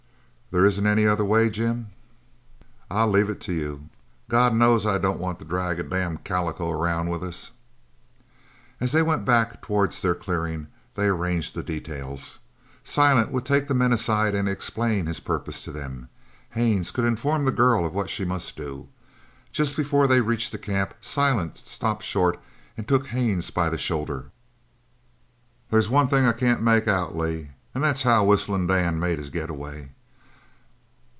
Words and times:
"There 0.53 0.65
isn't 0.65 0.85
any 0.85 1.07
other 1.07 1.23
way, 1.23 1.49
Jim?" 1.49 1.91
"I 2.89 3.05
leave 3.05 3.29
it 3.29 3.39
to 3.39 3.53
you. 3.53 3.87
God 4.27 4.53
knows 4.53 4.85
I 4.85 4.97
don't 4.97 5.17
want 5.21 5.39
to 5.39 5.45
drag 5.45 5.79
any 5.79 5.87
damn 5.87 6.17
calico 6.17 6.69
aroun' 6.71 7.07
with 7.07 7.23
us." 7.23 7.51
As 8.81 8.91
they 8.91 9.01
went 9.01 9.23
back 9.23 9.61
towards 9.61 10.01
their 10.01 10.13
clearing 10.13 10.67
they 10.95 11.05
arranged 11.05 11.55
the 11.55 11.63
details. 11.63 12.39
Silent 12.83 13.31
would 13.31 13.45
take 13.45 13.69
the 13.69 13.73
men 13.73 13.93
aside 13.93 14.35
and 14.35 14.49
explain 14.49 15.05
his 15.05 15.21
purpose 15.21 15.63
to 15.63 15.71
them. 15.71 16.09
Haines 16.49 16.91
could 16.91 17.05
inform 17.05 17.45
the 17.45 17.51
girl 17.53 17.85
of 17.85 17.93
what 17.95 18.09
she 18.09 18.25
must 18.25 18.57
do. 18.57 18.89
Just 19.53 19.77
before 19.77 20.05
they 20.05 20.19
reached 20.19 20.51
the 20.51 20.57
camp 20.57 20.95
Silent 20.99 21.59
stopped 21.59 22.03
short 22.03 22.37
and 22.75 22.85
took 22.89 23.07
Haines 23.07 23.51
by 23.51 23.69
the 23.69 23.77
shoulder. 23.77 24.31
"They's 25.69 25.87
one 25.87 26.09
thing 26.09 26.25
I 26.25 26.33
can't 26.33 26.61
make 26.61 26.89
out, 26.89 27.15
Lee, 27.17 27.51
an' 27.73 27.81
that's 27.83 28.01
how 28.03 28.25
Whistlin' 28.25 28.67
Dan 28.67 28.99
made 28.99 29.17
his 29.17 29.29
getaway. 29.29 29.91